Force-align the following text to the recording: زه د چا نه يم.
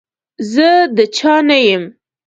زه 0.53 0.69
د 0.95 0.97
چا 1.17 1.33
نه 1.47 1.57
يم. 1.67 1.83